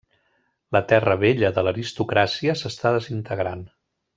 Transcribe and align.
La 0.75 0.81
terra 0.91 1.17
vella 1.25 1.51
de 1.57 1.65
l'aristocràcia 1.67 2.59
s'està 2.63 2.97
desintegrant. 2.99 3.63